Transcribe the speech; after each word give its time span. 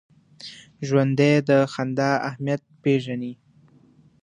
ژوندي 0.87 1.33
د 1.49 1.49
خندا 1.73 2.11
اهمیت 2.29 2.61
پېژني 2.81 3.33